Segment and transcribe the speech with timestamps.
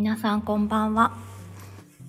[0.00, 1.12] 皆さんこんばんは。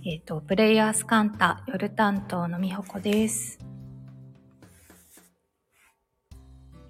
[0.05, 3.60] えっ、ー、と、プレイヤースカンタ夜担当のみほこです。
[3.60, 3.64] ち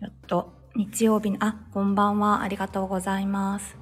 [0.05, 2.43] ょっと、日曜日の、あ、こんばんは。
[2.43, 3.75] ありがとうございます。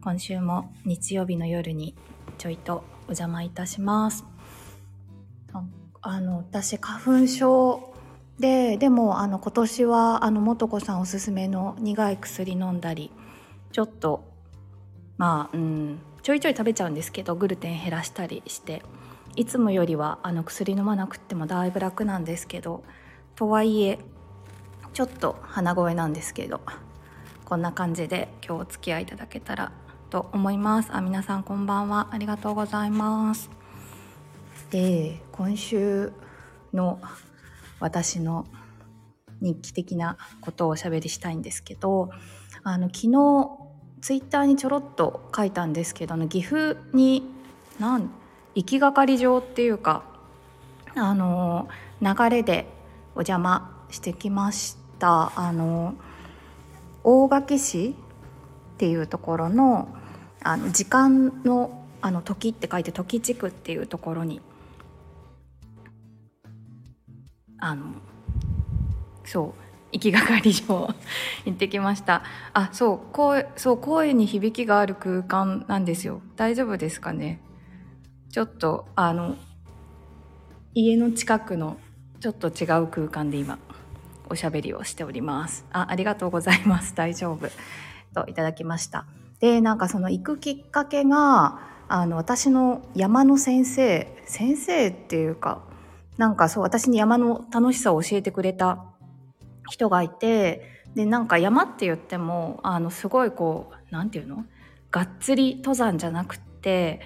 [0.00, 1.94] 今週も日曜日の夜に
[2.38, 4.24] ちょいとお邪魔いたします。
[6.00, 7.92] あの、私、花粉症
[8.38, 13.12] で、でも、あの、今年は、あの、もとこさんおすすめの苦い薬飲んだり、
[13.72, 14.39] ちょっと
[15.20, 18.82] まあうんちょいちょい食べちゃうんですけどグルテン減らしたりして
[19.36, 22.82] いつもよりはあの薬飲まなくってもだいぶ楽なんですけど
[23.36, 23.98] とはいえ
[24.94, 26.62] ちょっと鼻声なんですけど
[27.44, 29.72] こんな感じで今日お付き合いいただけたら
[30.08, 30.88] と思います。
[30.90, 32.08] あ皆さんこんばんは。
[32.12, 33.50] ありがとうございます。
[34.70, 36.14] で今週
[36.72, 36.98] の
[37.78, 38.46] 私の
[39.42, 42.08] 日記的なことをおしゃべりしたいんですけど
[42.62, 43.59] あの昨日
[44.00, 47.30] ツイッターにちょろっと書いたんですけどの岐阜に
[47.78, 48.10] なん
[48.54, 50.02] 行きがかり上っていうか
[50.94, 51.68] あの
[52.00, 52.66] 流れで
[53.14, 55.32] お邪魔してきました。
[55.36, 55.94] あの
[57.04, 57.94] 大垣市
[58.74, 59.88] っていうところの
[60.42, 64.40] あの時間のあの時って書いて時地区っていうところに
[67.58, 67.84] あの
[69.24, 70.88] そう行きがかり上
[71.46, 72.22] 行ってきました。
[72.52, 76.22] あそう声そう声に響きがある空間なんですよ。
[76.36, 77.40] 大丈夫ですかね？
[78.30, 79.36] ちょっとあの
[80.74, 81.76] 家の近くの
[82.20, 83.58] ちょっと違う空間で今
[84.28, 85.64] おしゃべりをしております。
[85.72, 86.94] あありがとうございます。
[86.94, 87.48] 大丈夫。
[88.14, 89.06] といただきました。
[89.40, 95.62] でなんかその行くきっかけがあの私の山の先生先生っていうか
[96.18, 98.84] なんかそう私に山の楽しさを教えてくれた
[99.70, 104.44] 人がいてでなんか山って言ってもあのすごいこう何て言うの？
[104.90, 107.00] がっつり登山じゃなくって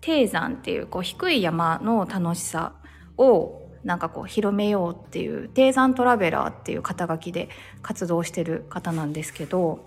[0.00, 2.72] 低山っていうこう低い山の楽しさ
[3.18, 7.48] をなんかこう広めようっていう低山トラベラーっていう肩書きで
[7.82, 9.84] 活動してる方なんですけど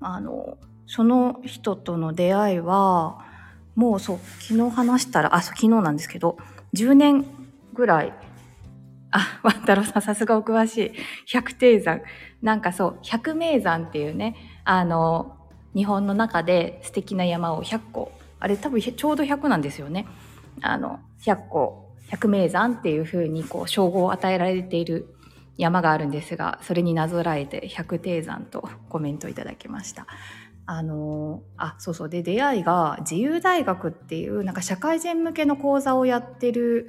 [0.00, 0.56] あの
[0.86, 3.24] その人との出会いは
[3.76, 6.38] もうそう昨日話したらあそ昨日なんですけど
[6.74, 7.24] 10年
[7.74, 8.12] ぐらい
[9.12, 10.92] あ、万太郎さん、さすがお詳しい。
[11.26, 12.02] 百低山。
[12.42, 15.36] なんかそう、百名山っていうね、あの、
[15.74, 20.06] 日本の中で素敵な山を100個、あれ多分ちょうど100なんですよね。
[20.60, 25.14] あの、100個、百名山っていうふうにこう、称号を与えられている
[25.56, 30.06] 山があるんですが、それになぞらえて百低山とコメントいただきました。
[30.64, 36.88] あのあそうそうで出会いが自由大学っていうなんか社会人向けの講座をやってる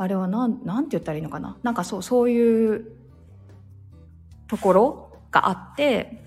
[0.00, 1.58] あれは何て言ったらいいのかな？
[1.62, 2.92] なんかそうそういう
[4.46, 6.24] ところがあって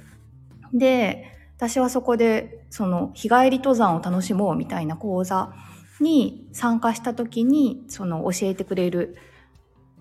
[0.73, 5.53] で私はそこでその日帰り登山を楽しもうみたいな講座
[6.01, 9.15] に参加した時にその教えてくれる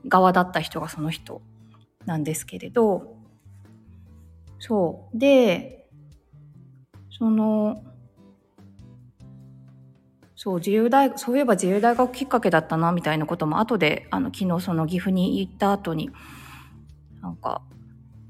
[0.08, 1.40] 側だった人がその人
[2.06, 3.16] なんですけれど
[4.58, 5.18] そう。
[5.18, 5.88] で
[7.10, 7.84] その
[10.42, 16.08] そう、自由大そういえば自由大学きっかけだったな、みたいなことも後で、あの、昨日その岐阜に行った後に、
[17.20, 17.60] なんか、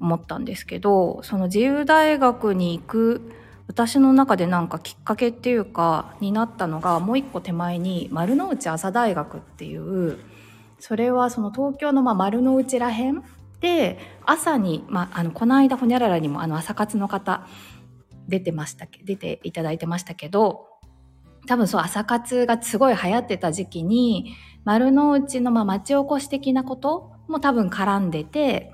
[0.01, 3.33] 思ったんですけど、その自由大学に行く、
[3.69, 10.19] 私の中でなんかきっかけっていうか、になったのが、もう一個手前に、丸の内朝大学っていう、
[10.81, 13.23] それはその東京のま丸の内らへん
[13.61, 17.47] で、朝に、まあ、あの、この間、ほにゃららにもあの、朝活の方、
[18.27, 20.70] 出てました出ていただいてましたけど、
[21.47, 24.35] 多分そう朝活がすごい流行ってた時期に
[24.65, 28.73] 丸の内のまあ町おこし的なことも多分絡んでて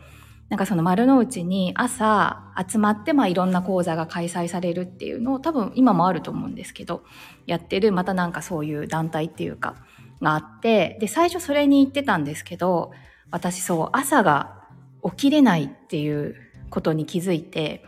[0.48, 7.02] なんかその丸の内に朝集まってまあいろんな講座が開催されるっていうのを多分今もあると思うんですけど
[7.46, 9.76] やってるまたなんかそういう団体っていうか
[10.22, 12.92] があってで最初それに行ってたんですけど
[13.30, 14.62] 私そう朝が
[15.04, 16.36] 起きれないっていう
[16.70, 17.84] ことに気づいて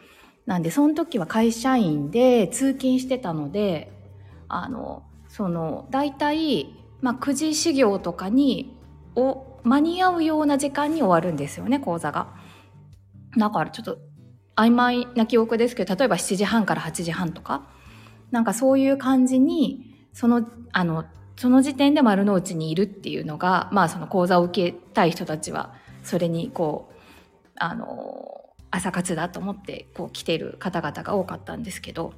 [0.46, 3.92] なんでその時は会社員で通勤してたので
[4.48, 8.76] あのその大体、まあ、9時始業とかに
[9.14, 12.28] お間に合うような時間に終わるんですよね講座が。
[13.36, 13.98] だからちょっと
[14.56, 17.68] 曖昧な記憶ですけど例えば7時半から8時半とか
[18.30, 21.04] なんかそういう感じにそのあの
[21.36, 26.94] その時点で丸の内にいるっていうのがまあその講座を受けたい人たちはそれにこう
[27.56, 32.12] あの朝活だと思ってこう来てる方々が多かったんですけど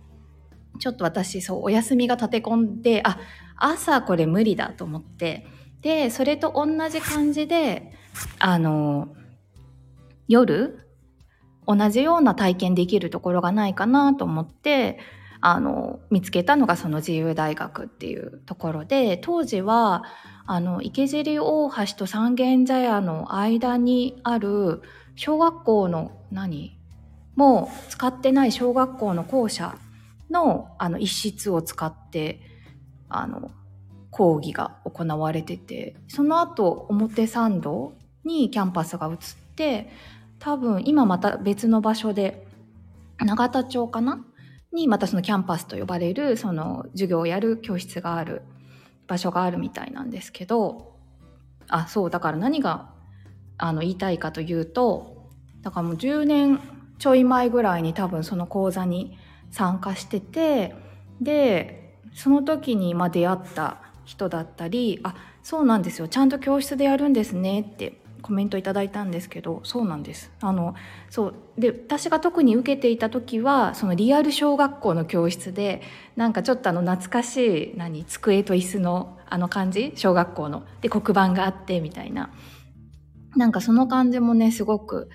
[0.79, 3.19] ちょっと私そうお休みが立て込んであ
[3.57, 5.47] 朝これ無理だと思って
[5.83, 7.93] でそれと同じ感じで
[8.39, 9.09] あの
[10.29, 10.87] 夜
[11.67, 14.99] 同じような体験できるところがないかなと思って
[15.41, 20.05] あの見つけたのがその自由大学っていうところで当時は
[20.47, 24.83] あの池尻大橋と三軒茶屋の間にある
[25.17, 26.77] 小学校の何？
[27.37, 29.77] もう使ってない小学校の校舎
[30.31, 32.41] のあの一室を使って
[33.09, 33.51] あの
[34.11, 37.95] 講義が行われててその後表参道
[38.25, 39.17] にキャンパスが移っ
[39.57, 39.91] て
[40.39, 42.47] 多分今また別の場所で
[43.19, 44.25] 永田町かな？
[44.73, 48.43] にまたそのキャンパスと呼ばれるその授業をやる教室がある
[49.09, 50.95] 場所があるみたいなんですけど
[51.69, 52.91] あそうだから何が
[53.59, 55.29] あの言いたいかというと
[55.63, 56.61] だからもう10年
[56.99, 59.19] ちょい前ぐらいに多分その講座に
[59.51, 60.75] 参加してて
[61.21, 70.31] でその時にま出会った人だったり「あそうなんですよちゃんと教室でやるんですね」ってコメントいただいたんですけどそうなんです。
[70.41, 70.75] あの
[71.09, 75.83] そうで私が特に受けていた時はそのリアル小学校の教室で
[76.17, 79.93] なんかちょっとあの懐かしい何机と椅子のあの感じ？
[79.97, 80.65] 小学校の。
[80.81, 82.31] で黒板があってみたいな。
[83.37, 85.09] なんかその感じもねすごく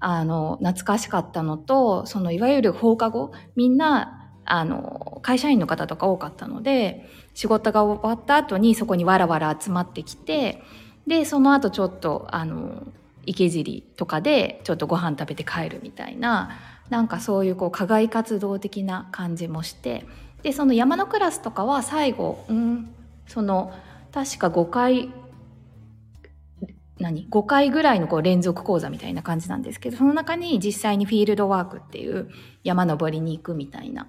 [0.00, 10.62] あの懐かしかったのとそのいわゆる放課後みんなあの会社員の方とか多かったので仕事が終わった後にそこにわらわら集まってきて
[11.06, 12.86] でその後ちょっとあの
[13.26, 16.50] 池尻とかでちょっとご飯食べて帰るみたいな
[16.88, 20.06] なんかそういうこう課外活動的な感じもして
[20.42, 22.94] でその山のクラスとかは最後、うん、
[23.26, 23.72] その
[24.12, 25.10] 確か5回
[27.00, 32.28] 何？5回ぐらいのこう連続講座みたいな感じなんですけどその中に実際にフィールドワークっていう
[32.62, 34.08] 山登りに行くみたいな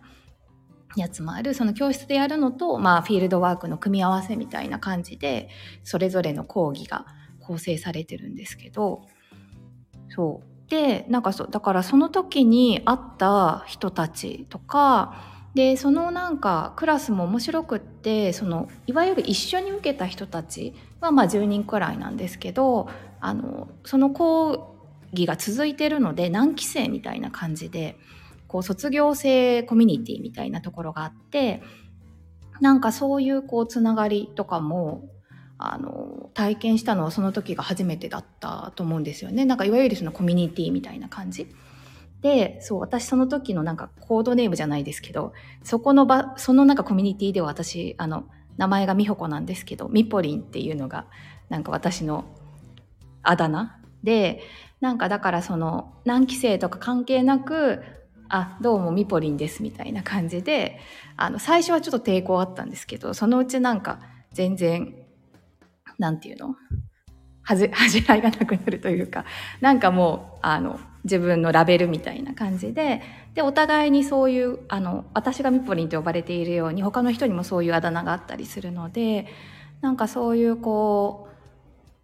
[0.96, 1.54] やつもある。
[1.54, 5.50] その教室でやるのと、まあ、フィールドワークの組み合わせみたいな感じで
[5.84, 7.06] それぞれの講義が
[7.40, 9.04] 構成されてるんですけど
[10.10, 10.70] そう。
[10.70, 15.22] でなんかそうだからその時に会った人たちとか
[15.54, 22.88] でそのなんかクラスも面白くってそのいわゆる一緒に受けた人たちはまあ10人くらいなんですけど
[23.20, 24.76] あのその講
[25.12, 27.98] 義が続いてるので何期生みたいな感じで
[28.48, 31.62] こう卒業生コミュニティみたいなところがあって
[32.60, 35.10] なんかそういうこうつながりとかも
[35.58, 39.46] あの体験したのはその時が初めてだったと思うんですよね。
[39.46, 41.48] なんかいわゆるそのコミュニティみたいな感じ。
[42.22, 45.34] でそう私その時のなんかコードネームじゃないですけど
[45.64, 48.26] そこの場そのなんかコミュニティでは私あの
[48.58, 51.06] 名前が美穂子なんですけどミポリンっていうのが
[51.50, 52.26] なんか私の
[53.24, 54.42] あだ名で
[54.80, 57.84] なんかだからその何期生とか関係なく
[58.30, 60.80] あどうもミポリンですみたいな感じで
[61.18, 64.00] あの最初はちょっと抵抗あったんですけどそのうちなんか
[64.32, 64.96] 全然
[66.00, 66.56] なんていうの？
[67.44, 69.26] 恥じらいがなくなるというか
[69.60, 73.02] なんかもうあの自分のラベルみたいな感じで
[73.34, 79.28] でお互いにそういうあの私がミポリンと呼ばれているように他の人にもそういうあだ名があったりするので
[79.82, 81.32] なんかそういうこう、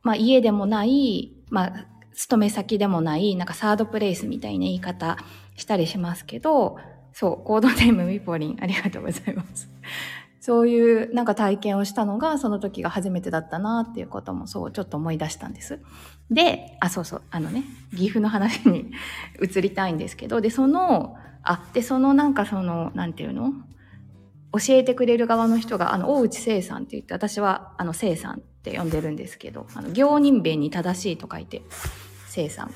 [0.04, 1.86] まあ、家でもない、まあ、
[2.16, 5.18] 勤め先でもないなんかサードプレイスみたいな言い方
[5.58, 6.78] したりしますけど、
[7.14, 9.70] そう、コードネームミポリン、ありがとうございます。
[10.48, 15.82] そういうなんか体験をしたのがその時が初めてだったなっていうこともそうちょっと思い出したんです。
[16.32, 18.94] で、あ、そうそう、あのね、岐阜の話に
[19.44, 23.52] 移りたいんですけど、で、その、あ、で、そのなんかその、なんていうの？
[24.54, 31.62] 教えてくれる側の人が、あの、大内聖さんって言って、私は、あの、聖さんって呼んでるんですけど、あの、行人弁に正しいと書いて、
[32.30, 32.72] 聖さん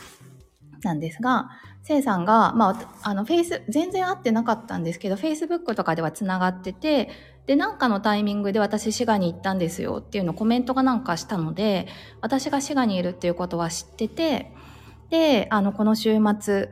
[0.83, 1.49] なんですが、
[1.83, 7.09] せいさんが、まあ、あの、フェイス、全然会ってなかったんですけど、フェイスブックとかではつながってて、
[7.47, 11.87] で、なんかのタイミングで私滋賀に行ったんですよっていうのをコメントがなんかしたので、
[12.21, 14.53] 私が滋賀にいるっていうことは知ってて、
[15.09, 16.69] で、あの、この週末、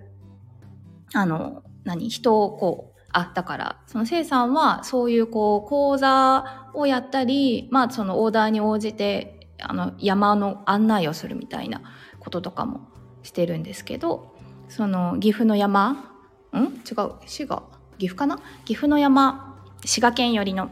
[1.13, 11.82] あの、何、人をこう、あ、だから、そのせいさんはそういうこう、講座をやったり、まあそのオーダーに応じて、あの、山の案内をするみたいな
[12.20, 12.88] こととかも
[13.24, 14.36] してるんですけど
[14.68, 16.56] その岐阜の山ん？
[16.56, 17.64] 違う滋賀？
[17.98, 18.40] 岐阜かな？
[18.66, 20.70] 岐阜の山滋賀県寄りの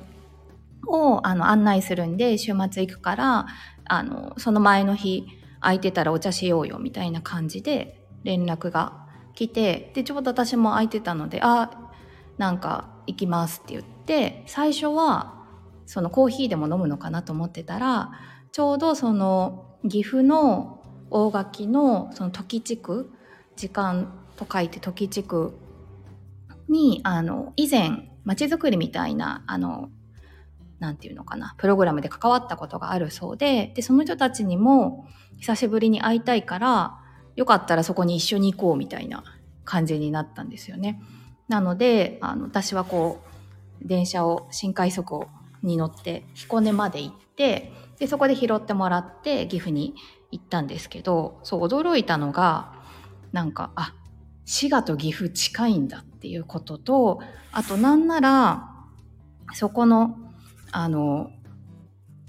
[0.88, 3.48] をあの案内するんで週末行くから
[3.86, 5.26] あのその前の日
[5.60, 11.92] 空いてたらお茶しようよみたいな感じで連絡が来てでちょうど私も空いてたのであ
[12.38, 15.46] なんか行きますって言って最初は
[15.86, 18.12] そのコーヒーでも飲むのかなと思ってたら
[18.52, 20.77] ちょうどその岐阜の
[21.10, 23.12] 大垣のその時地区
[23.56, 25.58] 時間と書いて時地区
[26.70, 29.90] にあの以前まちづくりみたいなあの
[30.80, 37.00] なんていうのかなプログラムで関わったことがあるそうででその人たちにも久しぶりに会いたいから
[37.36, 39.24] よかったらそこに一緒に行こうみたいな
[39.64, 41.02] 感じになったんですよね。
[41.48, 43.22] なのであの私はこ
[43.84, 45.28] う電車を新快速
[45.64, 49.96] に乗って彦根まで行ってでそこで拾ってもらって岐阜に
[50.32, 52.74] 行ったんですけどそう驚いたのが
[53.32, 53.94] なんかあ
[54.46, 58.70] 滋賀と岐阜近いんだっていうこととあとなんなら
[59.54, 60.18] そこの
[60.72, 61.32] あの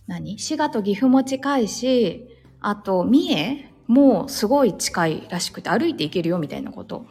[0.06, 0.38] 何？
[0.38, 2.28] 滋賀と岐阜も近いし
[2.60, 7.06] あと三重もすごい近いらしくて歩いて行けるよみたいなこと。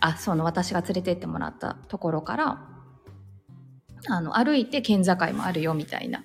[0.00, 2.68] あその私が連れてってもらったところから
[4.06, 6.22] あの歩いて県境もあるよみたいな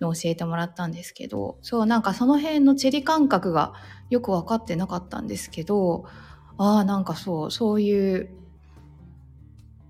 [0.00, 3.72] のを教えてもらったんですけどそうなんかその辺の地理感覚が
[4.10, 6.04] よく分かってなかったんですけど
[6.58, 8.30] ああなんかそうそういう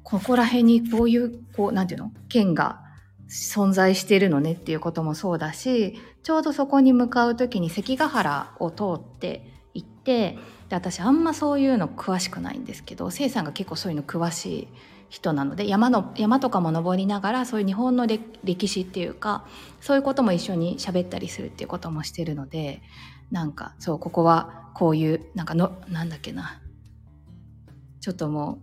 [0.03, 2.13] ここら辺にこういうこうなんていうの？
[2.29, 2.81] 県が
[3.29, 14.69] 存在してるのねっていうこともそうだしちょうどそこに向かう時に関ヶ原を通って行ってで私あんまそういうの詳しくないんですけどせいさんが結構そういうの詳しい
[15.09, 19.45] 人なので山の山とかも登りながらそういう日本の歴史っていうか
[19.81, 22.83] そういうことも一緒に喋ったりするっていうこともしてるので
[23.31, 26.61] なんかそうここはこういうなんかのなんだっけな。
[28.01, 28.61] ちょっとも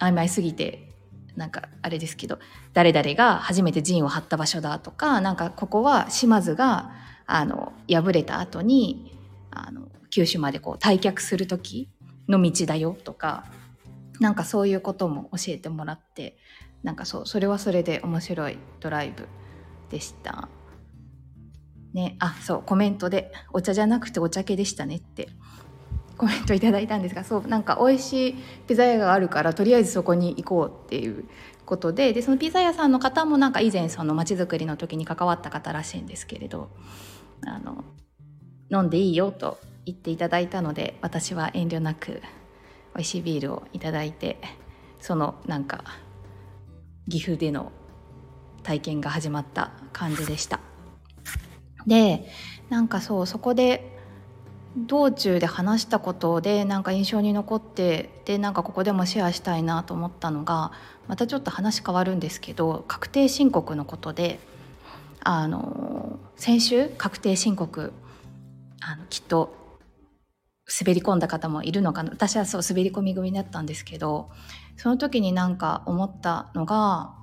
[0.00, 0.92] う曖昧すぎて
[1.36, 2.38] なんかあれですけど
[2.72, 6.90] 誰々が初めて陣を張った場所だとかなんかここは島津が
[7.26, 9.16] あの敗れた後に
[9.50, 11.88] あの九州までこう退却する時
[12.28, 13.44] の道だよとか
[14.20, 16.36] なんかそういうことも教えてもらって
[16.82, 19.28] なんかそうそれはそれで面白いドライブ
[19.90, 20.48] でした。
[21.92, 25.28] ね、あそうコメントで「お茶じゃなくてお茶系でしたね」って
[26.16, 28.34] コメントいただいたんですがそうなんか美味しい
[28.66, 31.24] ピザ屋があるからとりあえずそこに行こうっていう
[31.66, 36.70] ことででそのピザ屋さんの方もなんか以前その街づくりの時に関わった方らしいんですけれど
[37.46, 37.84] あの
[38.70, 42.22] 飲んでいいよと言っていただいたので私は遠慮なく
[42.94, 44.38] 美味しいビールをいただいて
[45.00, 45.84] そのなんか
[47.08, 47.72] 岐阜での
[48.62, 50.60] 体験が始まった感じでした。
[51.86, 52.28] で
[52.68, 53.98] なんかそうそこで
[54.76, 60.72] 道中で話したことでなんか印象に残ってでなんかここでもシェアしたいなと思ったのが
[61.08, 64.38] またちょっと話変わるんですけど確定申告のことで
[65.20, 67.92] あの先週確定申告
[68.80, 69.54] あのきっと
[70.80, 74.30] 滑り込んだ方もいるのかな私はそう滑り込み組だったんですけど
[74.76, 77.14] その時になんか思ったのが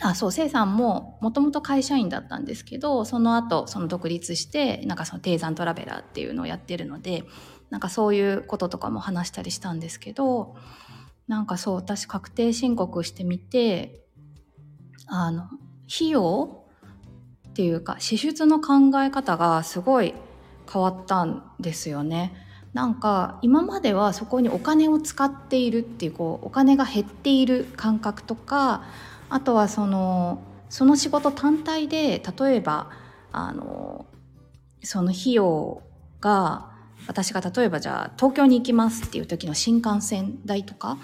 [0.00, 7.24] あそうせいさんももともと会社員だったんですけどその後その独立してなんかその低山トラベラーっていうのをやってるので
[7.70, 10.56] なんかそういうこととかも話したりしたんですけど
[11.28, 14.00] なんかそう私確定申告してみて
[15.06, 15.44] あの
[15.94, 16.64] 費用
[17.48, 20.14] っていうか支出の考え方がすごい
[20.70, 22.34] 変わったんですよね。
[22.72, 28.84] なんか今まではそこにお金を使っているっていうこうお金が減っている感覚とか
[29.28, 32.90] あとはそのその仕事単体で例えば
[33.30, 34.06] あの
[34.82, 35.82] その費用
[36.20, 36.70] が
[37.06, 40.96] 私が例えばじゃあ東京に行きますっていう時の新幹線代とか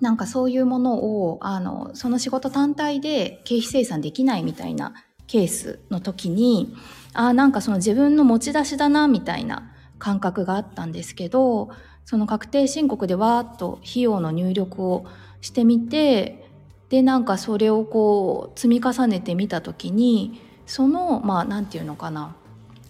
[0.00, 4.94] なんかそういうものをあのその仕事単体で経費生産できないみたいな
[5.26, 6.76] ケースの時に
[7.12, 11.70] あなんかその自分の持ち出しだなみたいな感覚があったんですけど
[12.04, 15.06] その確定申告でわーっと費用の入力を
[15.40, 16.48] してみて
[16.88, 22.36] でなんかそれをこう積み重ねてみた時にそのまあ何て言うのかな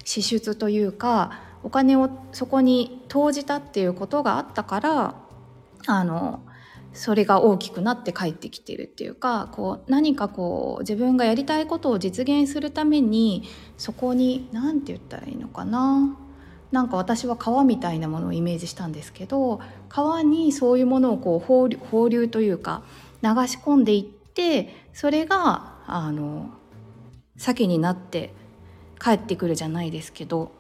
[0.04, 5.14] 支出というかお金をそこに投じたっていうことがあったから
[5.86, 6.42] あの
[6.92, 13.44] それが大きくなって帰ってきてるっていうかこう何かこう自分がやりたいことを実現するために
[13.76, 16.16] そこに何て言ったらいいのかな。
[16.74, 22.82] なんか私は川みたいなものをイメージしたんですけど川にそういうものをこう放流放流というか
[23.22, 26.50] 流し込んでいってそれがあの
[27.36, 28.34] 先になって
[29.00, 30.50] 帰ってくるじゃないですけど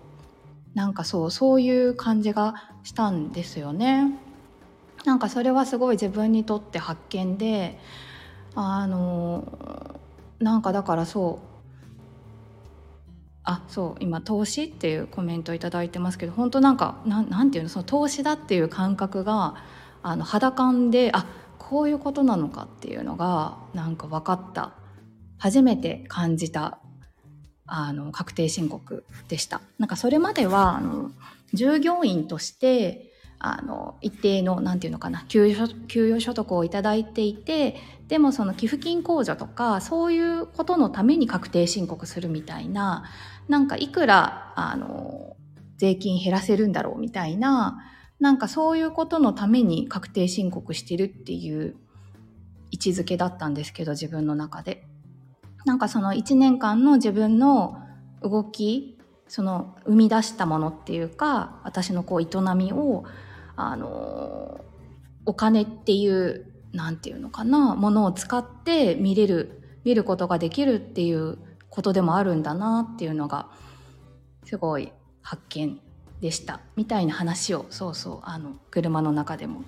[0.74, 4.16] なんかそうそういう感じがしたんですよね。
[5.04, 7.76] なんかそれはすごい自分にとって発見で
[8.54, 9.98] あの
[10.38, 11.53] なんかだからそう
[13.44, 19.54] あそう今投資っていうコメントを頂いてますけど本当なんかなんていうのその投資だっていう感覚が
[20.02, 21.26] あの肌感であ
[21.58, 24.72] こういうことなのかっていうのがなんか分かった
[25.38, 26.78] 初めて感じた
[27.66, 29.60] あの確定申告でした。
[29.78, 31.10] なんかそれまではあの
[31.52, 37.76] 従業員としてあの一定の何て言うのかな給与給与所得を頂いていて
[38.08, 43.04] でもその寄付金控除とかそういうことのために確定申告するみたいな
[43.48, 45.36] なんかいくらあの
[45.76, 47.78] 税金減らせるんだろうみたいな
[48.20, 51.76] なんかそういうことのために確定申告してるっていう
[52.70, 54.86] 位置づけだったんですけど自分の中で。
[55.64, 57.78] なんかその1年間の自分の
[58.22, 58.98] 動き
[59.28, 63.04] その生み出したものっていうか私のこう営みを
[63.56, 64.60] あの
[65.24, 71.38] お金っていう何て言うのかなものを使って見れる見ることができるっていう
[71.74, 73.48] ことでもあるんだなっていうのが
[74.44, 75.80] すごい発見
[76.20, 76.60] でした。
[76.76, 79.64] みたいな話をそうそうあの車の中でも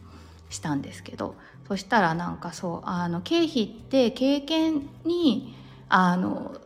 [0.48, 1.34] したんですけど。
[1.66, 5.56] そしたらなんかそうあの経費って経験に
[5.88, 6.60] あの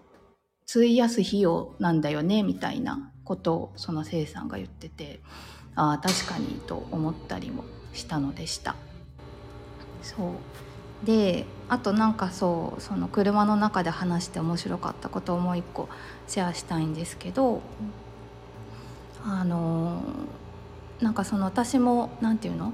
[0.68, 5.20] 費やす費用なんだよねみたいなことをそのせいさんが言ってて。
[5.76, 8.76] ああ確かにと思ったりもしたのでした。
[10.02, 10.32] そ
[11.02, 11.06] う。
[11.06, 15.88] であとなんかそうその車の中で話して面白かったことをもう一個
[16.26, 17.62] シェアしたいんですけど
[19.24, 20.02] あの
[21.00, 22.72] なんかその私も何て言うの？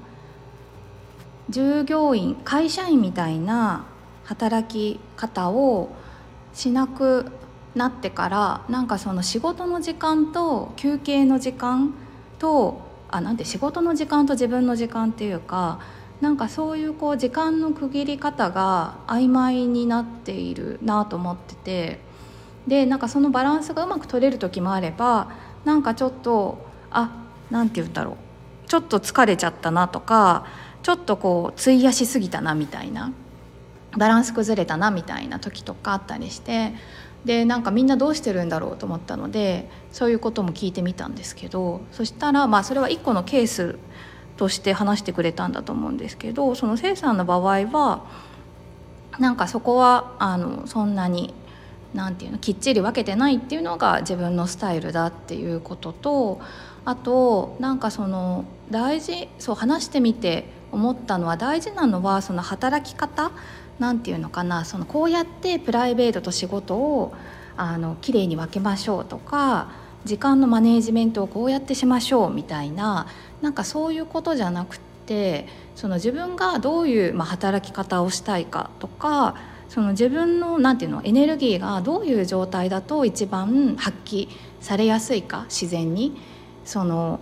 [1.49, 3.85] 従業員会社員みたいな
[4.25, 5.89] 働き方を
[6.53, 7.31] しなく
[7.75, 11.93] なってからなんかその仕事の時間と休憩の時間
[12.39, 15.79] とあなんて仕事の時間と自分の時間っていうか
[16.21, 22.07] なんかそういうこう時間の区切り方が曖昧になっているなと思ってて。
[22.67, 25.31] でなんかそのバランスがうまく取れる時もあれば
[25.63, 26.57] なんかちょっと
[26.91, 27.11] あ
[27.49, 28.15] なんて言うんだろう。
[28.67, 30.45] ちょっと疲れちゃったなとか
[30.83, 33.13] ちょっとこう費やしすぎたなみたいな。
[33.97, 36.73] バランス崩れたなみたいな時とかあったりして。
[37.23, 41.81] でなんかみんなどうしてるんだろうと思ったのでそういうことも聞いてみたんですけど。
[41.93, 43.79] そしたらまあそれは一個のケース
[44.37, 48.05] として話してくれたんだと思うんですけどそのせいさんの場合は
[49.19, 51.33] なんかそこはあのそんなに
[51.93, 56.39] 何て言うのきっちり分けてないっていうのが自分のスタイルだっていうことと
[56.85, 63.31] あとなんかその大事そう話してみて思ったのは大事なのはその働き方
[63.79, 67.13] なんていうのかなそのこうやってプライベートと仕事を
[67.55, 69.71] あのきれいに分けましょうとか
[70.05, 73.07] 時間のマネージメントをこうやってしましょうみたいな
[73.41, 79.35] なんかそういうことじゃなくてその自分がどういう、ま、働き方をしたいかとか
[79.69, 84.29] その自分のなんていうのエネルギーがどういう状態だと一番発揮
[84.61, 86.15] されやすいか自然に。
[86.67, 87.21] その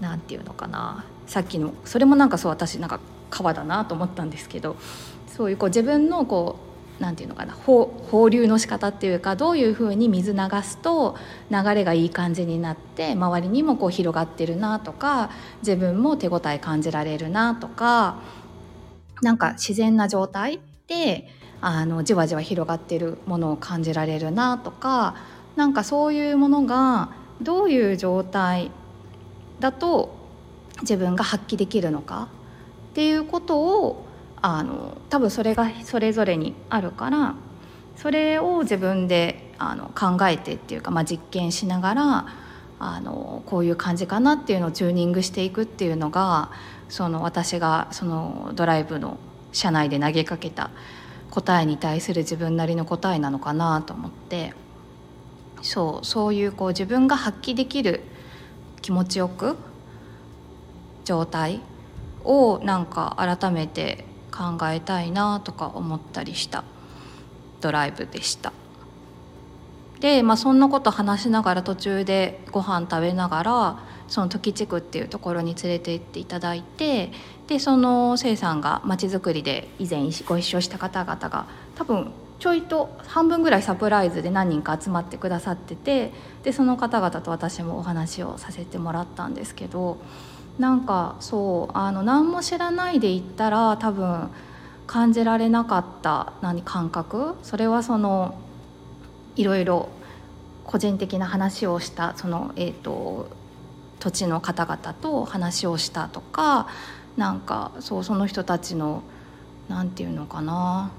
[0.00, 1.04] なんていうのかな。
[1.26, 2.98] さっきのそれもなんかそう私なんか
[3.30, 4.76] 川だなと思ったんですけど
[5.28, 6.71] そういうこう自分のこう
[7.02, 11.16] なんていうのかな放流の仕方っていうかどういうふうに水流すと
[11.50, 15.30] 流れがいい感じになって周りにもこう広がってるなとか
[15.62, 18.22] 自分も手応え感じられるなとか
[19.20, 21.28] なんか自然な状態で
[21.60, 25.16] あのじわじわ広がってるものを感じられるなとか
[25.56, 27.10] なんかそういうものが
[27.40, 28.70] どういう状態
[29.58, 30.14] だと
[30.82, 32.28] 自分が発揮できるのか
[32.90, 34.06] っていうことを
[34.42, 37.36] あの多分それがそれぞれにあるから
[37.96, 42.26] それを自分であの考えてっていうか、まあ、実験しながら
[42.80, 46.50] あのこういう感じかなっていうのをチューニングしていくっていうのが
[46.88, 49.18] その私がそのドライブの
[49.52, 50.70] 車内で投げかけた
[51.30, 54.52] 答えに対する自分なりの答えなのかなと思って
[55.62, 58.00] そうそういうこう自分が発揮できる
[58.80, 59.56] 気持ちよく
[61.04, 61.60] 状態
[62.24, 66.64] をなんか改めて考えたいなとか思ったりした
[67.60, 68.52] ドライブでした。
[70.00, 77.12] で、まあ、そんなこと話しながら途中でご飯食べながらその時地区っていうところに連れて行っていただいて
[77.46, 89.98] でそのせいさんがまちづくりで以前ご一緒した方々が多分ちょいと半分ぐらいサプライズで何人か集まってくださっててでその方々と私もお話をさせてもらったんですけど
[90.62, 94.30] なんかそうあの何も知らないで行ったら多分
[94.86, 96.34] 感じられなかった。
[96.40, 98.38] 何感覚それはその
[99.34, 99.88] いろいろ
[100.64, 103.28] 個人的な話をしたその、えーと、
[103.98, 106.68] 土地の方々と話をしたとか
[107.16, 109.02] なんかそうその人たちの
[109.68, 110.92] 何て言うのかな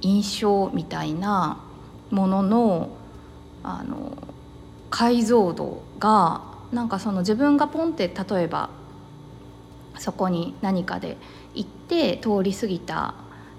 [0.00, 1.60] 印象みたいな
[2.10, 2.96] ものの
[3.62, 4.16] あの
[4.90, 6.42] 解像度が
[6.72, 8.70] なんかその自分がポンって例えば
[9.98, 11.16] そこに何かで
[11.54, 13.14] 行って通り過ぎた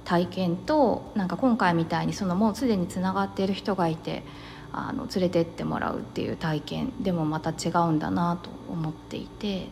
[0.05, 4.23] 体験となんか今回みたいにそのもうすでにつながっている人がいて
[4.71, 9.69] あの連れてってもらうっていう体験でもまた違うんだなと思っていて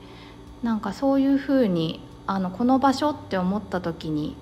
[0.64, 4.36] なんかそういうふうにあのこの場所って思った時に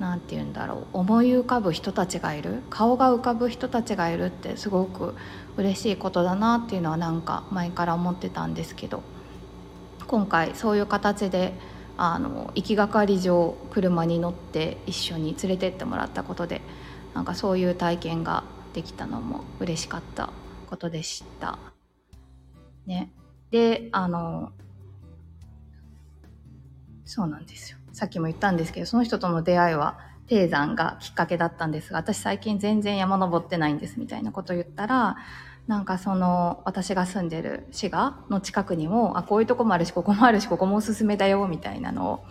[0.00, 5.14] 何て言うんだろう思い浮かぶ人たちがいる顔が浮かぶ人たちがいるってすごく
[5.56, 9.02] 嬉しいことだなっていうのはなんか前から思ってたんですけど
[10.14, 11.52] 今回そういう形で
[11.96, 16.60] あの行きがかり上車に乗って一緒に連れてってもらったことで
[17.14, 20.30] なんかそういう体験ができたのも嬉しかった
[20.70, 21.58] ことでした。
[22.86, 23.12] ね、
[23.50, 24.52] であの
[27.04, 29.98] そうなんですよさっきも言ったんですけどその人との出会いは
[30.28, 35.16] 低山がきっかけだったんですが私最近全然山登ってないんですみたいなことを言ったら
[35.66, 42.24] なんかその私が住んでる滋賀の近くにもあこういうとこもあるしここもあるしここもおすすめだよみたいなのを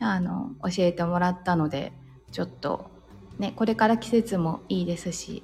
[0.00, 1.92] あの教えてもらったので
[2.30, 2.90] ちょっと
[3.38, 5.42] ねこれから季節もいいですし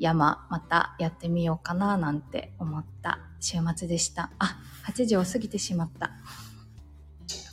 [0.00, 4.30] 山またやってみようかななんて思った週末でした。
[4.38, 6.10] あ8時を過ぎてしまった。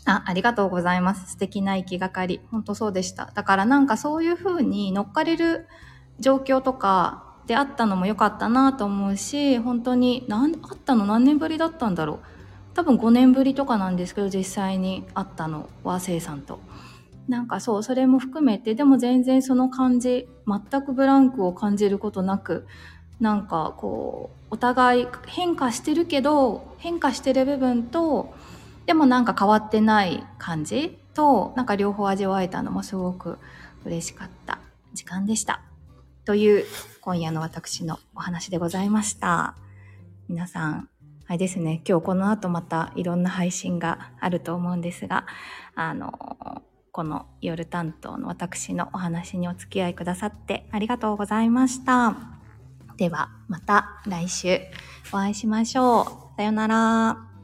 [0.05, 1.31] あありがとうございます。
[1.31, 2.39] 素敵な行きがかり。
[2.49, 3.31] 本当そうでした。
[3.35, 5.67] だからなんかそういう風に乗っかれる
[6.19, 12.19] 状況とかで会ったのも良かったなと思うし本当に何会ったの何年ぶりだったんだろう
[12.75, 16.59] 多分5年ぶりとかなんですけど実際に会ったのはせいさんと。
[17.27, 22.65] なんかそうそれも含めてでも全然その感じ全くブランクを感じることなく
[23.19, 28.33] なんかこうお互い変化してるけど変化してる部分と
[28.85, 33.37] でもなんか変わってない感じとなんか両方味わえたのもすごく
[33.83, 34.59] 嬉しかった
[34.93, 35.66] 時間でした。
[36.27, 36.65] という
[36.99, 39.55] 今夜の私のお話でございました。
[40.27, 40.89] 皆さん、
[41.25, 45.25] あれですね、今日この後またいろんな配信があると思うんですが、
[45.73, 46.11] あの、
[46.91, 52.17] この夜担当の私のお話にお付き合いくださってありがとうございました。
[52.97, 54.59] ではまた来週
[55.13, 56.35] お会いしましょう。
[56.35, 57.36] さよなら。